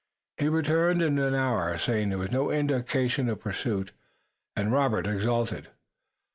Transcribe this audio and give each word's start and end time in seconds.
He 0.37 0.49
returned 0.49 1.03
in 1.03 1.19
an 1.19 1.35
hour 1.35 1.77
saying 1.77 2.09
there 2.09 2.17
was 2.17 2.31
no 2.31 2.49
indication 2.49 3.29
of 3.29 3.39
pursuit, 3.41 3.91
and 4.55 4.71
Robert 4.71 5.05
exulted. 5.05 5.67